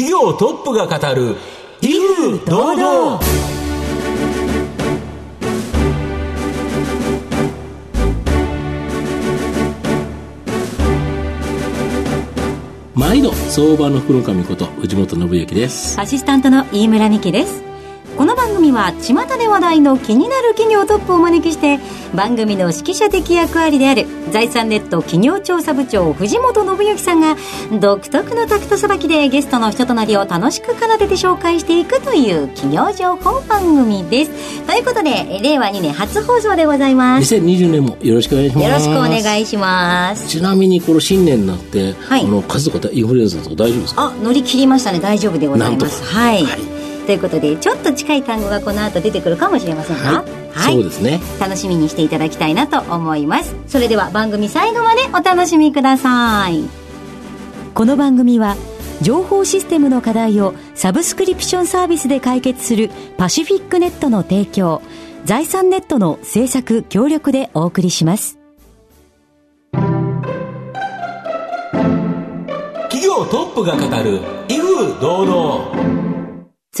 [0.00, 1.36] 企業トップが語る
[1.82, 3.20] 威風堂々。
[12.94, 16.00] 毎度相場の福の神こと藤本信之です。
[16.00, 17.69] アシスタントの飯村美希です
[18.60, 21.78] 組は巷で話題の気になる企業トップをお招きして
[22.14, 27.36] 番組の指揮者的役割である財産ネット企業調査部長藤本信之さんが
[27.80, 34.66] 独特のタクトさばきでゲストの人となりを楽しく奏でて紹介していくという企業情報番組です。
[34.66, 37.34] ということで令和2年初放送でございます。
[37.34, 38.66] 2020年もよろしくお願いします。
[38.66, 40.28] よろしくお願いします。
[40.28, 42.24] ちなみにこの新年になって、はい。
[42.24, 44.02] あの数とかインフルエンザとか大丈夫ですか？
[44.04, 45.00] あ乗り切りましたね。
[45.00, 46.69] 大丈夫でございまなんとすはい、はい
[47.10, 50.74] ということでちょっと近い単語がこの後出てくるかもしれませんがはい。
[50.74, 51.18] そうですね。
[51.40, 53.56] 楽しみにしていただきたいなと思います。
[53.66, 56.62] それでは番組最後までお楽しみください。
[57.74, 58.54] この番組は
[59.02, 64.80] 情報システムの課題をサブスクリプションサービスで解決するパシフィックネットの提供
[65.24, 68.38] 財産ネットの制作協力でお送りします。
[69.72, 69.90] 企
[73.04, 76.09] 業トップが語る威風堂々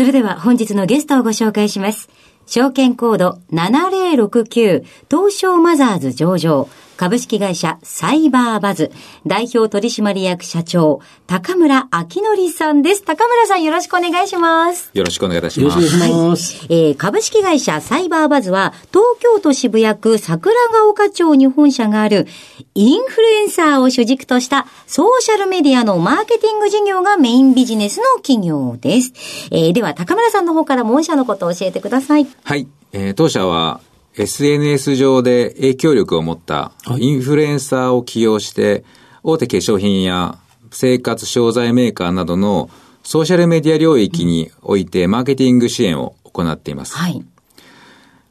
[0.00, 2.08] それでは本日のゲストをご紹介します。
[2.46, 6.70] 証券コード7069東証マザーズ上場
[7.00, 8.92] 株式会社サイバーバズ
[9.26, 13.02] 代表取締役社長高村明則さんです。
[13.02, 14.90] 高村さんよろしくお願いします。
[14.92, 15.98] よろしくお願いいたしよろしくおます。
[15.98, 22.26] 願いします、えー株式会社サイバーバズは東京都渋谷区桜ヶ丘町に本社がある
[22.74, 29.14] インフルエンサーを主軸としたソーシャルメディアのマーケティング事業がメインビジネスの企業です。
[29.52, 32.26] えーでは高村さんの方からも御社のことを教えてください。
[32.44, 32.68] はい。
[32.92, 33.80] えー当社は
[34.16, 38.84] SNS 上で影響力を持ったはいインフルエンサーを起用して、
[39.22, 40.38] 大手化粧品や
[40.70, 42.70] 生活商材メーカーなどの
[43.02, 46.96] ソーシャルメディア領域においてマーケティング支援を行っています。
[46.96, 47.24] はい。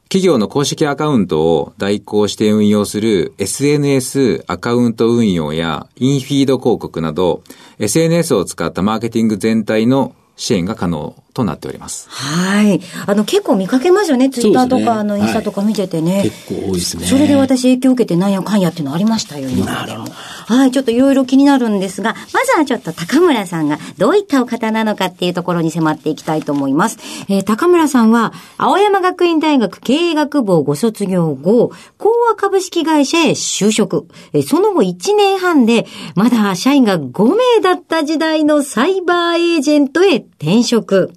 [0.10, 7.44] 企業の公式アカウントを代行して運用する SNS アカウント運用やインフィード広告など
[7.78, 12.08] SNS を使ったマーケティング全体の支援が可能となっております。
[12.10, 12.82] はい。
[13.06, 14.30] あの、結構見かけますよね。
[14.30, 16.24] ツイッターとか、あの、インスタとか見ててね。
[16.24, 20.06] 結構多いですねそれで私影響を受けてなんやかんやっていうのありましたよ、今までも。
[20.48, 26.98] はい、ちょっといろいろ気になるんですが、まずはちょっと高村さんがどういったお方なのかっていうところに迫っていきたいと思います。
[27.28, 34.08] えー高村さんは、青山学院大学経営学部をご卒業後、講和株式会社へ就職。
[34.34, 35.86] えーその後1年半で、
[36.16, 41.14] まだ社員が5名だった時代のサイバーエージェントへ転職。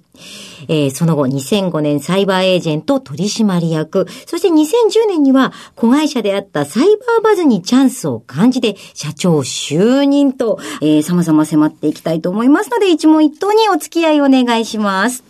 [0.67, 15.23] えーその後2005年サイバーエージェント取締役、そして2010年には子会社であったサイバーバズにチャンスを感じて社長就任と、えー様々迫っていきたいと思いますので一問一答にお付き合いお願いします。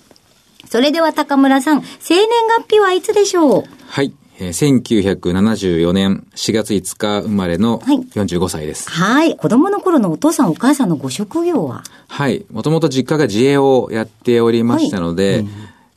[0.69, 2.27] それでは高村さん、生年
[2.59, 3.63] 月日はいつでしょう？
[3.87, 4.13] はい。
[4.43, 8.89] えー1974年4月5日生まれのはい45歳です。
[8.89, 9.37] はい。
[9.37, 11.83] 子供の頃のお父さんお母さんのご職業は？
[12.07, 12.45] はい。
[12.51, 15.45] もともと実家が自営をやっておりましたので、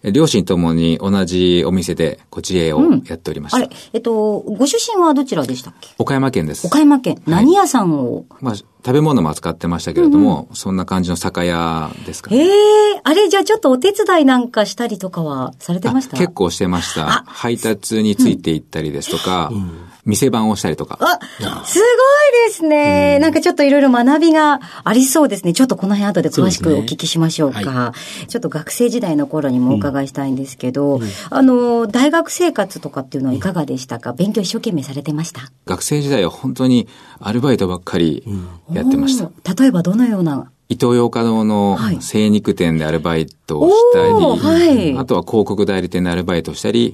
[0.04, 3.58] 両親ともに同じお店でこう自営をやっておりました。
[3.58, 5.90] あれ、えっと、ご出身はどちらでしたっけ？
[5.98, 6.66] 岡山県です。
[6.66, 7.20] 岡山県。
[7.26, 8.26] 何屋さんを？
[8.40, 8.54] まあ、
[8.86, 12.38] 食べ物も扱ってましたけれども、そんな感じの酒屋ですかね。
[12.38, 16.16] ええあれ、じゃあちょっとお手伝いなんかしたりとかはされてました？
[16.16, 17.24] あ結構してました。
[17.26, 19.50] 配達について行ったりですとか、
[20.04, 20.98] 店番をしたりとか。
[21.00, 21.18] あ、
[21.64, 23.18] すごいですね。
[23.18, 25.52] なんかちょっといろいろ学びがありそうですね。
[25.52, 27.58] ちょっとこの辺後で詳しくお聞きしましょうか。
[27.70, 27.94] は
[28.28, 34.12] ちょっと学生時代の頃にもお伺いしたいんですけど、あの、大学生活とかっていうのはいかがでしたか？
[34.12, 35.42] 勉強一生懸命されてました？
[35.64, 36.86] 学生時代は本当に
[37.18, 38.24] アルバイトばっかり
[38.76, 39.30] やってました。
[39.54, 40.50] 例えばどのような？
[40.68, 42.02] 伊東洋華堂のはい。
[42.02, 44.98] 精肉店でアルバイトをしたり、はい。
[44.98, 46.92] あとは広告代理店でアルバイトをしたり、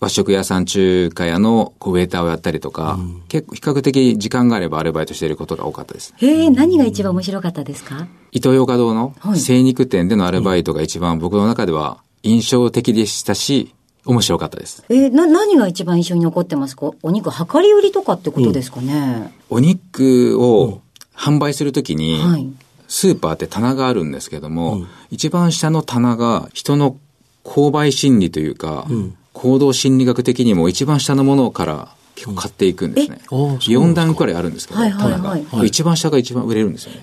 [0.00, 2.98] 和食屋さん中華屋のウェイターをやったりとか、
[3.28, 6.14] 結構比較的時間があればアルバイトしていることが多かったです。
[6.16, 8.06] へえ、何が一番面白かったですか？
[8.32, 9.40] 伊東洋華堂のはい。
[9.40, 13.74] 精肉店でのアルバイトが一番僕の中では印象的でしたし、
[14.06, 14.84] 面白かったです。
[14.88, 16.92] えーな、何が一番印象に残ってますか？
[17.02, 20.80] お肉、量り売りとかってことですかね、お肉を
[21.18, 22.48] 販売するときに、はい。
[22.86, 26.96] スーパーって棚があるんですけども、一番下の棚が人の
[27.44, 28.86] 購買心理というか、
[29.34, 33.18] 行動心理学的にも一番下のものから結構買っていくんですね。
[33.20, 33.72] ああそうなんですか。
[33.78, 35.66] 4段くらいあるんですけど、棚が、はい。
[35.66, 37.02] 一番下が一番売れるんですよね。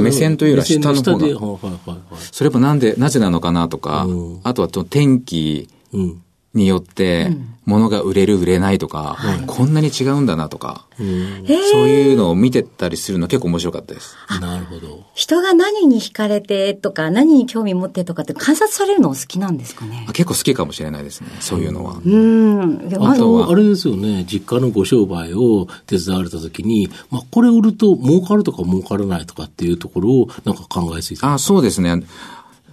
[0.00, 1.96] 目線というよりは下の方が。
[2.32, 4.40] それもなんで、なぜなのかなとか、うん。
[4.44, 6.22] あとはと天気うん。
[6.52, 7.30] によって、
[7.64, 9.16] 物が売れる売れないとか、
[9.46, 14.16] こんなに違うんだなとか、そういうのを見てたりするの結構面白かったです。
[14.40, 15.04] なるほど。
[15.14, 20.06] 人が何に惹かれてとか、何に興味持ってとかって観察されるのお好きなんですかね？
[20.12, 22.00] 結構好きかもしれないですね、そういうのは。
[22.04, 22.88] うん。
[23.00, 31.24] あずと、あれですよね、実家のご商売を手伝われたときに、まあ、これ売ると儲かるとか儲からないとかっていうところをなんか考えついて。
[31.24, 32.02] あそうですね。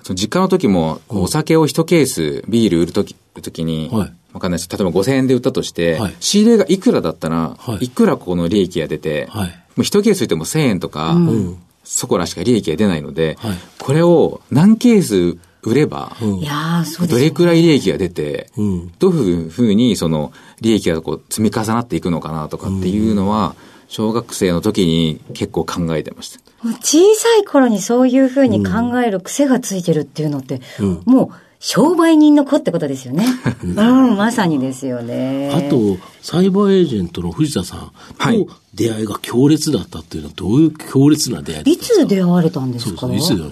[0.07, 4.13] その実家の時も、お酒を一ケース、ビール売る時時に、はい。
[4.31, 4.69] わかんないです。
[4.69, 6.15] 例えば5000円で売ったとして、はい。
[6.21, 7.85] 仕入れがいくらだったら、はい。
[7.85, 9.49] い、くらこの利益が出て、はい。
[9.49, 11.57] もう一ケース売っても1000円とか、ん。
[11.83, 13.57] そこらしか利益が出ないので、はい。
[13.79, 15.37] これを何ケース
[15.67, 16.35] 売れば、うん。
[16.35, 18.91] いやー、そうですどよれくらい利益が出て、うん。
[18.99, 20.31] どういうふうにその
[20.61, 23.55] 利益がこう積み重なっていくのかなとかっていうのは、
[23.87, 26.39] 小学生の時に結構考えてました。
[26.81, 30.61] 小さい頃にそういうふうに考える癖がついてるっていうのって、
[31.05, 33.25] もう商売人の子ってことですよね。
[33.63, 33.75] うん、
[34.17, 35.51] まさにですよね。
[35.53, 38.45] あと、サイバーエージェントの藤田さんはい。
[38.45, 42.05] と出会いが強烈だったっていうのはどういう強烈な出会いだったんいですか？
[42.05, 43.07] つ出会われたんですか？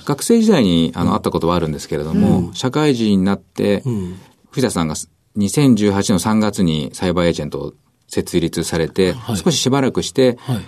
[0.05, 4.15] 学生時代にあの、会ったことはあるんですけれども、社会人になって、ん。
[4.51, 4.95] 藤田さんが
[5.37, 7.73] 2018の3月にサイバーエージェントを
[8.07, 9.37] 設立されて、はい。
[9.37, 10.59] 少ししばらくして、はい。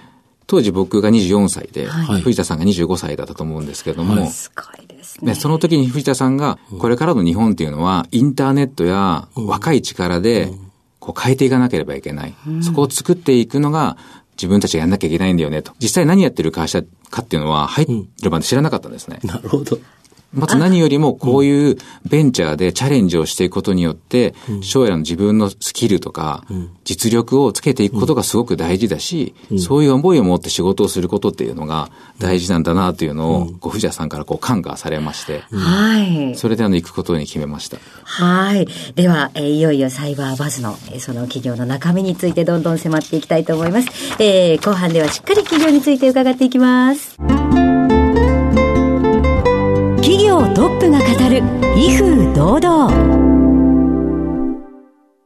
[0.48, 2.22] 当時僕が24歳で、はい。
[2.22, 4.87] 藤田さんが25歳だったと思うんですけれども、すごい
[5.20, 5.34] ですね。
[5.34, 10.52] で、その時に藤田さんが、これからの日本っていうのは、インターネットや若い力で、
[11.00, 12.34] こう変えていかなければいけない。
[12.62, 13.98] そこを作っていくのが、
[14.38, 15.72] 自分たちがやんなきゃいけないんだよねと。
[15.80, 19.20] 実際何やってる会社かっていうのは、入るまで知らなかったんですね。
[19.24, 19.80] なるほど。
[20.38, 26.46] まず何よりもこういうベンチャーでチャレンジをしていくことによって、将来の自分のスキルとか、
[26.84, 31.90] 実力をつけていくことがすごく大事だし、そういう思いを持って仕事をすることっていうのが
[32.20, 36.36] 大事なんだなというのを、こう藤田さんからこう感化されまして、はい。
[36.36, 37.78] それであの行くことに決めました。
[38.04, 38.68] はい。
[38.96, 43.88] では、えーいよいよサイバーバズの、えーその企業の中身についてどんどん迫っていきたいと思います。
[44.20, 47.18] えー後半ではしっかり企業について伺っていきます。
[51.80, 52.92] 威風堂々。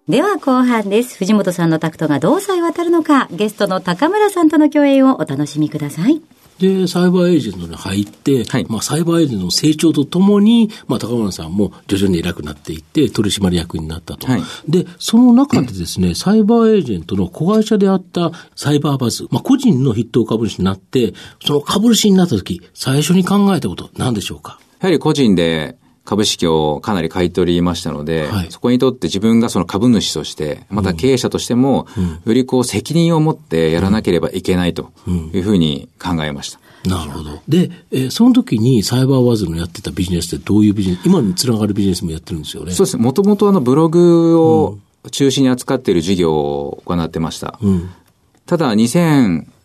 [0.09, 1.18] では後半です。
[1.18, 6.21] 藤本さんのタクトがどうさえ渡るのか、ゲストの高村さんとの共演をお楽しみください。
[6.59, 14.27] で、サイバーエージェントに入って、はいまあ、サイバーエージェントの成長とともに、まあ、高村さんも徐々に偉くなっていって、取締役になったと。
[14.27, 21.13] はいで、その中でですね、サイバーエージェントの子会社であったサイバーバズ、まあ、個人の筆頭株主になって、
[21.45, 24.59] その株主になった時、最初に考えたこと、何でしょうか？
[24.81, 31.88] やはり個人で株式をかなり買い取りましたので、はいそこにとって自分がその株主として、また経営者としても、
[32.25, 34.92] よりこう責任を持ってやらなければいけないと
[35.33, 36.59] いうふうに考えました。
[36.89, 37.42] なるほど。
[37.48, 42.71] で、えーその時にサイバーバズのやってたビジネスってどういうビジネス、今につながるビジネスもやってるんですよね。
[42.71, 43.04] そうですね。
[43.04, 44.80] もともとあのブログを
[45.12, 47.59] 中心に扱っている事業を行ってました。
[47.62, 47.89] うん。
[48.45, 48.74] ただ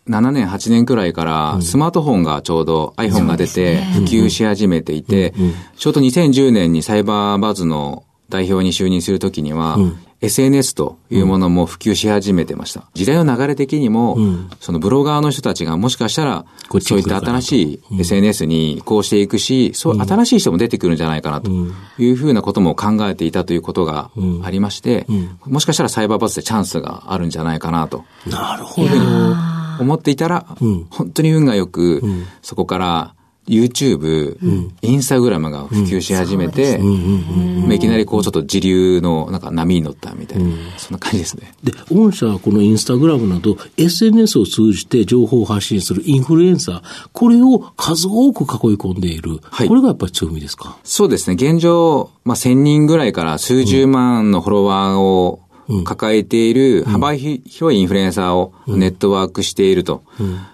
[0.07, 5.33] 2007年、8年くらいからスマートフォンがちょうど iPhone が出て普及し始めていて、
[5.77, 9.77] ちょうど2010年にサイバーバズの代表に就任するときには、
[10.19, 12.85] SNS というものも普及し始めてました。
[12.95, 14.17] 時代の流れ的にも、
[14.59, 16.45] そのブロガーの人たちがもしかしたら、
[16.81, 21.51] そういった新しい SNS に移行していくし、そう、新しい人も出てくるんじゃないかなと
[21.99, 24.09] いうふうなことも考えていたということが
[24.43, 25.05] ありまして、
[25.45, 28.03] もしかしたらサイバーバズでチャンスがあるんじゃないかなと。
[28.25, 29.56] なるほど。
[29.79, 30.85] 思っていたら、ん。
[30.89, 32.01] 本当に運がよく、
[32.41, 33.13] そこから
[33.47, 41.53] YouTube、インスタグラムが普及し始めて、まあいきなりこうちょっと時流のなんか波に乗ったみたいな、そんな感じですね。
[41.63, 46.81] で、御社はこのインスタグラムなど SNS を通じて情報を発信するインフルエンサー、
[47.13, 49.39] これを数多く囲い込んでいる。
[49.43, 49.69] はい。
[49.69, 50.77] これがやっぱり強みですか？
[50.83, 51.35] そうですね。
[51.35, 55.39] 現状、まあ、1000人ぐらいから数十万のフォロワーを
[55.83, 60.03] 抱えている幅広いインフルエンサーをネットワークしていると。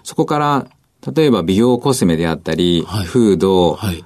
[0.02, 0.66] そこから、
[1.14, 3.04] 例えば美容コスメであったり、はい。
[3.04, 4.04] フード、はい。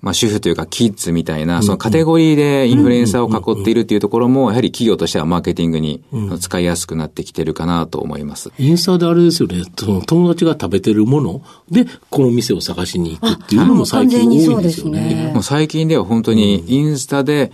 [0.00, 6.04] まあ、主婦というかキッズみたいな、そのカテゴリーでインフルエンサーを囲っているっていうところも、やはり企業としてはマーケティングに
[6.38, 8.52] 使いやすくなってきてるかなと思います。
[8.60, 15.32] インスタであれですよね、その友達が食べてるもので、この店を探しに行くっていうのも最近多いんですよね。
[15.34, 17.50] もう最近では本当にインスタで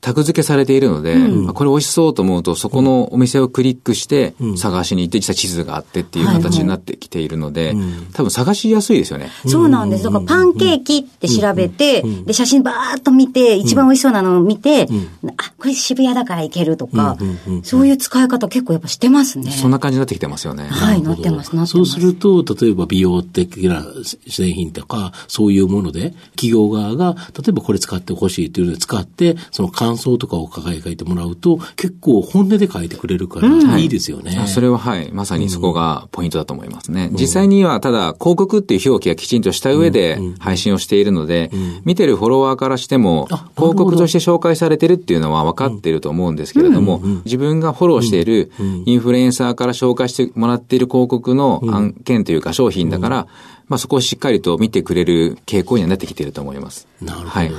[0.00, 7.74] タグ付けされているので、まあこれ美味しそうと思うと、そこのお店をクリックして探しに行って、実際地図があってっていう形になってきているので、
[8.14, 9.30] 多分探しやすいですよね。
[9.46, 10.04] そうなんです。
[10.04, 14.88] だからパンケーキって調べて、で、写真バーっと見て、一番美味しそうなのを見て、
[15.36, 17.18] あ、これ渋谷だから行けるとか、
[17.62, 19.50] そういう使い方結構やっぱしてますね。
[19.50, 20.66] そんな感じになってきてますよね。
[20.68, 21.92] はい、なってます、なってそうます。
[21.92, 23.84] すると、例えば美容的な
[24.28, 33.86] 製品とか、そういうもので、企業側が、例えばこれ使ってほしいというので使って、そのカ感想とかを書いてもらうと、結構本音で書いてくれるから、い。
[33.86, 34.38] いですよね。
[34.38, 37.10] あそれははい、まさにそこがポイントだと思いますね。
[37.12, 41.50] 実際にはただ広告っていう表記がきちんとした上で配信をしているので、
[41.84, 48.52] 見てるフォロワーからしても広告として紹介されてるっていうのは分かっていると思うんですけれども、自分がフォローしている
[48.84, 53.26] インフルエンサーから紹介してもらっている広告の案件というか商品だから、
[53.70, 56.86] まあそこをしっかりと見てくれる傾向にはなってきていると思います。
[57.00, 57.30] なるほど。
[57.30, 57.52] はい。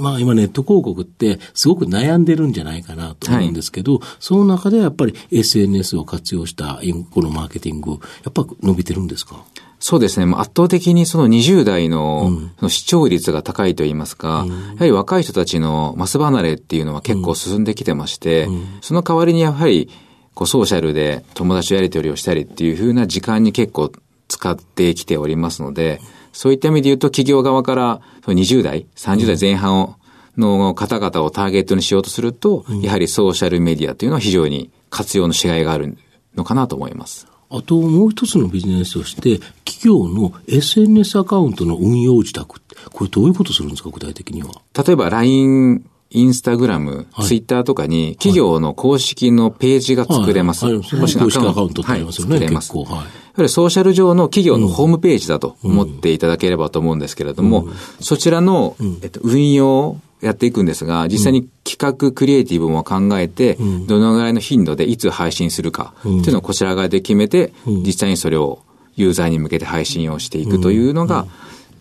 [0.00, 7.96] まあ今ネット広告ってすごく悩んでるんじゃないかなと思うんですけど、その中でやっぱり SNS を活用したこのマーケティング、や
[8.28, 9.42] っぱ伸びてるんですか？
[9.80, 10.26] そうですね。
[10.26, 18.48] もう圧倒的にその20代の視聴率が高いといいますか、やはり若い人たちのマス離れっていうのは結構進んできてまして、
[18.80, 19.88] その代わりにやはり
[20.34, 23.92] こうソーシャルで友達とやり取りをしたりっていう風な時間に結構
[24.38, 26.00] 使ってきておりますので、
[26.32, 29.96] そういった意味で言うと企業側からその20代、30代前半を
[30.36, 35.98] の方々をターゲットにしようとすると、やはりソーシャルメディアというのは非常に活用のしがいがある
[36.36, 37.26] のかなと思います。
[37.50, 44.50] あともう一つのビジネスとして、企業の SNS アカウントの運用自宅って、これどういうことするんですか、具体的には。
[44.86, 50.64] 例えば LINE、インスタグラム、ツイッターとかに企業の公式のページが作れます。
[50.64, 50.76] はい。
[50.76, 52.40] 公式アカウントってありますよねはい。
[52.40, 52.72] 作れます。
[52.72, 52.94] 結構。
[52.94, 53.06] はい
[53.38, 57.68] やはりソーシャル上の企業のホームページだと思っていただければと思うんですけれども、
[58.00, 68.58] そちらの、えっと、運用をやっていくんですが、実際に企画、クリエイティブも考えて、どのぐらいの頻度でいつ配信するか、っていうのをこちら側で決めて、実際にそれを
[68.96, 71.26] ユーザーに向けて配信をしていくというのが、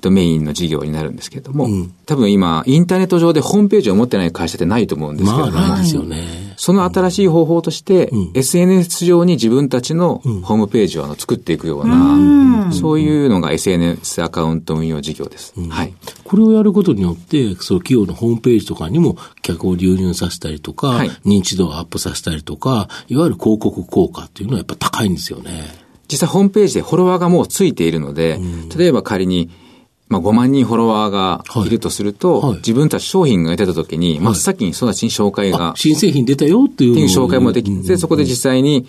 [0.01, 1.67] とメインの事業になるんですけれども、
[2.05, 6.46] 多分今、インターネット上でホームページを持ってない会社ってないと思うんですけども、あないですよね。
[6.57, 15.53] その新しい方法として、SNS 上に自分たちのホームページをあの作っていくような、そういうのが SNS アカウント運用事業です。
[15.69, 15.93] はい。
[16.23, 21.09] これをやることによって、その企業のホームページとかにも客を流入させたりとか、はい。
[21.25, 25.87] 認知度をアップさせたりとか、いわゆる広告効果っていうのはやっぱ高いんですよね。
[26.11, 28.39] 実際ホームページでフォロワーがもうついているので、
[28.75, 29.49] 例えば仮に、
[30.09, 31.69] まあ、5万人フォロワーがい。
[31.69, 32.49] るとすると、はい。
[32.51, 38.87] はい自分たち商品が出た時に、真っ先にその人たちに紹介があ、新製品出たよっていうっていう紹介もできて、そこで実際に、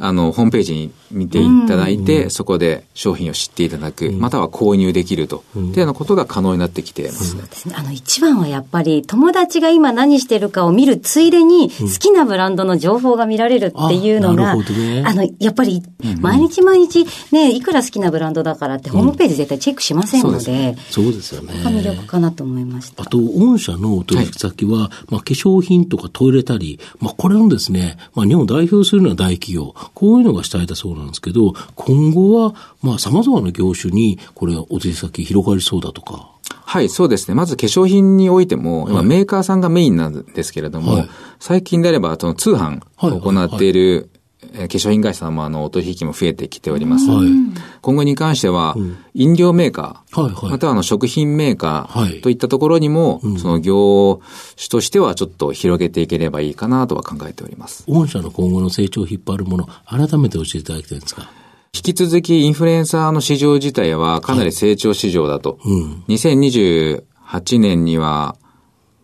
[0.00, 7.42] あの、ホームページに見ていただいて、そこで商品を知っていただく、または購入できると、っていうようなことが可能になってきていますね。
[7.42, 7.74] ですね。
[7.76, 15.02] あの、一番はやっぱり、友達が今何してるかを見るついでに、好きなブランドの情報が見られるっていうのが、あね。
[15.04, 15.82] あの、やっぱり、
[16.20, 21.34] 毎日毎日、ね、いくら好きなブランドだからって、ホームページ絶対チェックしませんので、そうです。
[21.34, 21.52] よね。
[21.52, 23.02] そこが魅力かなと思いました。
[23.02, 23.06] あ。
[23.06, 36.30] と、御社の取引先は、まあ、化粧品とかトイレタリー、まあ、これのですね、まあ、日本を代表するような大企業、こういうのが主体だそうなんですけど、今後は、まあ、様々な業種に、これ、お取引先広がりそうだとか。
[36.50, 37.34] はい、そうですね。
[37.34, 41.08] まず化粧品においても、今メーカーさんがメインなんですけれども、はい。
[41.40, 44.17] 最近であれば、その通販を行っている、えー
[44.52, 47.10] 化粧品会社様のお取引も増えてきております。
[47.10, 47.28] はい
[47.80, 48.76] 今後に関しては、
[49.14, 54.20] 飲料メーカー、はいはいまたはあの食品メーカはいーといったところにも、その業
[54.56, 57.84] 種としてはちょっと広げていければいいかなとは考えております。
[57.88, 61.30] 御社の今後の成長を引っ張るもの、改めて教えていただきたいんですか。
[61.74, 65.58] 引き続きインフルエンサーの市場自体はかなり成長市場だと。
[65.64, 66.04] うん。
[66.08, 68.36] 2028年には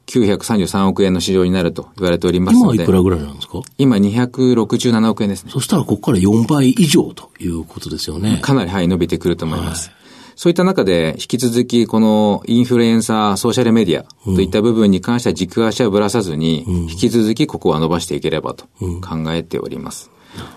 [0.07, 3.61] 933億円の市場になると言われておりますので今はいく、らぐらいなんですか？
[3.79, 5.51] 今267億円ですね。
[5.51, 8.39] そしたらここから4倍以上ということですよね。
[8.43, 9.91] かなり、はい、伸びてくると思います。
[10.37, 18.65] そういった中で、引き続き、このインフルエンサー、ソーシャルメディアといった部分に関しては軸足はぶらさずに、引き続きここは伸ばしていければと
[19.01, 20.11] 考えております。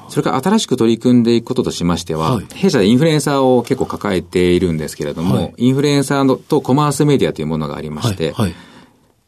[0.09, 8.55] それから新しく取り組んでいくこととしましては、はい弊社でインフルエンサーを結構抱えているんですけれども、はいインフルエンサーのとコマースメディアというものがありまして、はい。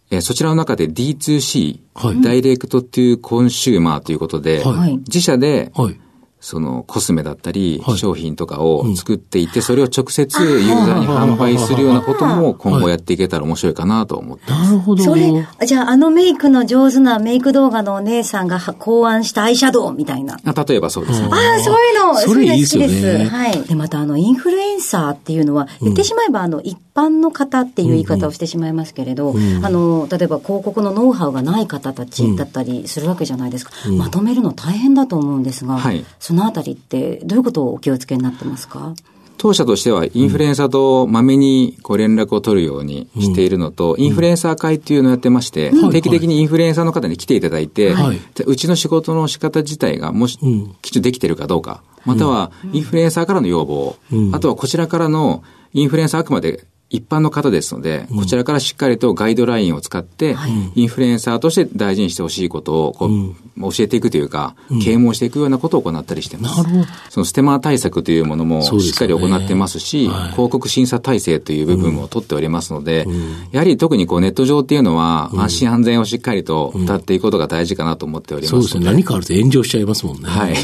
[0.10, 0.16] はい。
[0.16, 6.00] えーそちらの中で D2C、はいダイレクトトゥコンシューマーということで、はい自社ではい。
[6.42, 14.72] そのコスメだったりはい商品とかを作っていて、それを直接ユーザーに販売するようなことも今後やっていけたら面白いかなと思ってます。
[14.72, 15.04] なるほど。
[15.04, 20.40] それ、じゃああのメイクの上手なメイク動画のお姉さんがは考案したアイシャドウみたいな。
[20.46, 21.28] あ例えばそうですね。
[21.30, 23.36] ああ、そういうの、それいいですよねそういうの好きです。
[23.36, 23.64] はい。
[23.64, 33.72] で、またあの、インフルエンサーっていうのは、言ってしまえば、あの、一般の方っていう言い方をしてしまいますけれど、あの、例えば広告のノウハウがない方たちだったりするわけじゃないですか。
[33.92, 38.94] まとめるの大変だと思うんですが、はいそのあたりって、どういうことをお気をつけになってますか？
[39.40, 48.22] 当社としてはインフルエンサーとまめにこう連絡を取るようにしているのと、インフルエンサー会っていうのをやってまして、はい定期的にインフルエンサーの方に来ていただいて、はい。
[48.36, 50.76] でうちの仕事の仕方自体がもし、ん。
[50.84, 54.36] きちんとできてるかどうか、またはインフルエンサーからの要望、うん。
[54.36, 55.42] あとはこちらからの
[55.74, 60.36] インフルエンサーあくまで一般の方ですので、こちらからしっかりとガイドラインを使って、
[60.74, 66.58] インフルエンサーとして大事にしてほしいことをこう、教えていくというか、啓蒙していくようなことを行ったりしてます。
[66.58, 66.86] なるほど。
[67.10, 73.06] そのステマ対策というものもしっかり行ってますし、はい広告審査体制という部分も取っておりますので、
[73.52, 78.52] やはり特にこうネット上っていうのは、安心安全をしっかりと歌っていくことが大事かなと思っております。
[78.52, 78.86] そうですね。
[78.86, 80.30] 何かあると炎上しちゃいますもんね。
[80.30, 80.56] はい。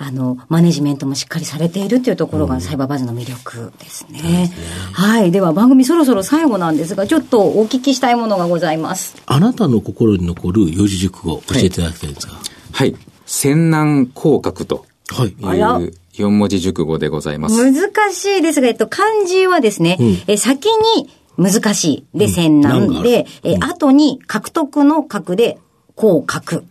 [0.00, 4.48] あの、マネジメントもしっかりされているというところがサイバーバズの魅力ですね。
[4.92, 5.32] はい。
[5.32, 9.16] では番組そろそろ最後なんですが、ちょっとお聞きしたいものがございます。
[9.26, 12.34] あなたの心に残る四字熟語教えていただきたいんですが。
[12.72, 12.94] はい。
[13.26, 15.28] 仙南広角とはい。
[15.30, 17.72] いう四文字熟語でございます。
[17.72, 25.58] 難しいですが、えっと、漢字はですね、え先に難しいで戦難がある難で、え後に獲得の獲で、
[25.96, 26.62] こう獲。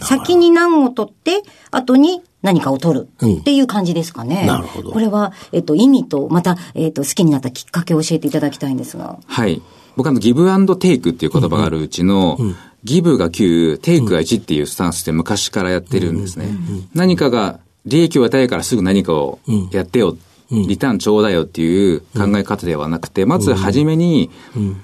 [0.00, 4.46] 先に難を取って、後に何かを取るうんっていう感じですかね。
[4.46, 9.18] なるほどこれは、えっと、意味と、また、えっと、好きになったきっかけを教えていただきたいんですが。
[9.26, 9.60] はい。
[9.96, 12.38] 僕あの、ギブアンドテイクっていう言葉があるうちの、
[12.84, 16.48] ギブが9、テイクが1っていうスタンスで昔からやってるんですね。
[16.94, 19.40] 何かが利益を与えるからすぐ何かを
[19.72, 20.16] やってよ。
[20.50, 24.30] リターンちょうだよっていう考え方ではなくて、まず初めに、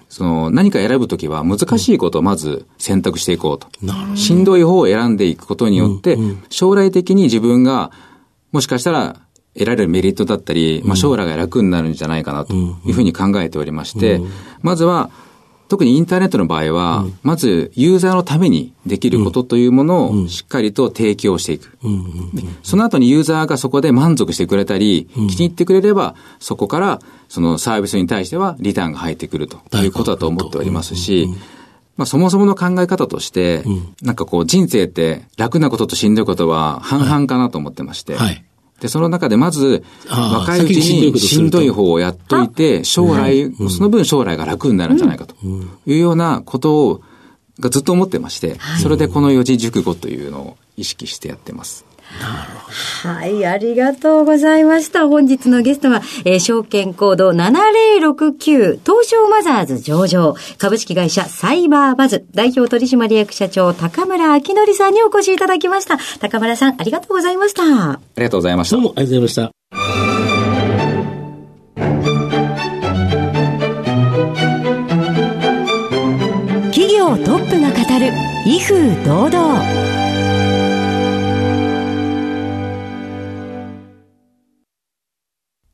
[0.09, 3.69] その何か選ぶときは難しいことをまず選択していこうと。
[4.17, 6.19] しんどい方を選んでいくことによって、
[6.51, 7.91] 将来的に自分が
[8.53, 9.21] もしかしたら
[9.55, 14.21] 得られるメリットだったり、まあ、将来が楽になるんじゃないかなというふうに考えておりまして、
[14.63, 15.11] まずは、
[15.75, 21.77] 特にインターネットの場合は、まずユーザーのためにできることというものをしっかりと提供していく。
[22.33, 31.27] でその後にユーザーがそこで満足してくれたり、気に入ってくれれば、そこからそのサービスに対してはリターンが入ってくるということだと思っておりますし、
[31.97, 33.65] まあ、そもそもの考え方として、
[34.01, 38.45] なんかこう人生って楽なこととしんどいことは半々かなと思ってまして、はい。
[38.85, 45.35] で、その中でまず、若いうち先ににしんどい方をやっといて、将来、その分将来が楽になるんじゃないかと。
[45.87, 47.01] いうようなことを、
[47.61, 51.87] がずっと思ってまして、それでこの四字熟語というのを意識してやってます。
[52.21, 55.07] はい、ありがとうございました。
[55.07, 65.99] 本日のゲストは、えー証券コード7069東証マザーズ上場株式会社サイバーバズ代表取締役社長高村明則さんにお越しいただきました。
[66.21, 67.63] 高村さん、ありがとうございました。
[67.93, 68.85] ありがとうございましたどう。
[68.85, 69.65] もありがとうございました。
[76.73, 78.13] 企業トップが語る
[78.47, 80.04] 威風堂々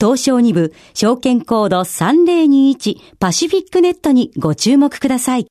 [0.00, 5.46] 東証2部証券コード3021パシフィックネットにご注目ください。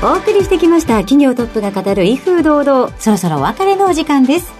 [0.00, 2.92] お送りしてきました企業トップが語る威風堂々。
[3.00, 4.52] そろそろお別れのお時間です。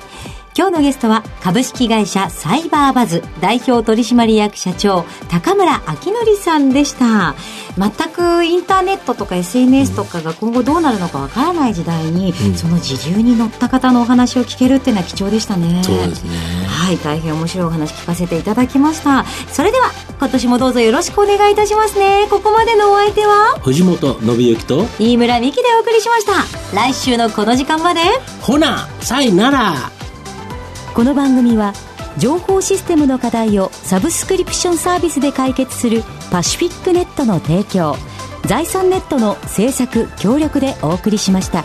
[0.57, 7.37] 今日のゲストは株式会社サイバーバズ代表取締役社長高村明則さんでした。
[7.77, 15.81] 全くインターネットとか SNS とかが今後どうなるのかわからない時代に、その時流に乗った方のお話を聞けるっていうのは貴重でしたね。
[15.85, 16.31] そうですね。
[16.79, 19.25] はい大変面白いお話聞かせていただきました。
[19.53, 22.27] それでは今年もどうぞよろしくお願いいたしますね。
[22.31, 23.59] ここまでのお相手は？
[23.61, 26.33] 藤本信之と、飯村美希でお送りしました。
[26.75, 28.01] 来週のこの時間まで？
[28.41, 29.75] ほな、さいなら。
[30.95, 31.75] この番組は
[32.17, 37.97] 情報システムの課題をサブスクリプションサービスで解決するパシフィックネットの提供。
[38.47, 41.65] 財産ネットの制作協力でお送りしました。